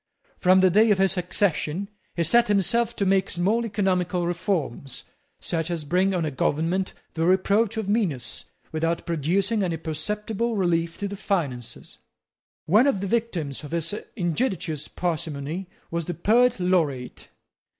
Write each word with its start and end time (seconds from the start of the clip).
From 0.39 0.61
the 0.61 0.71
day 0.71 0.89
of 0.89 0.97
his 0.97 1.15
accession 1.15 1.87
he 2.15 2.23
set 2.23 2.47
himself 2.47 2.95
to 2.95 3.05
make 3.05 3.29
small 3.29 3.63
economical 3.67 4.25
reforms, 4.25 5.03
such 5.39 5.69
as 5.69 5.83
bring 5.83 6.11
on 6.15 6.25
a 6.25 6.31
government 6.31 6.93
the 7.13 7.23
reproach 7.27 7.77
of 7.77 7.87
meanness 7.87 8.45
without 8.71 9.05
producing 9.05 9.61
any 9.61 9.77
perceptible 9.77 10.55
relief 10.55 10.97
to 10.97 11.07
the 11.07 11.15
finances. 11.15 11.99
One 12.65 12.87
of 12.87 13.01
the 13.01 13.05
victims 13.05 13.63
of 13.63 13.73
his 13.73 13.93
injudicious 14.15 14.87
parsimony 14.87 15.67
was 15.91 16.05
the 16.05 16.15
Poet 16.15 16.59
Laureate. 16.59 17.29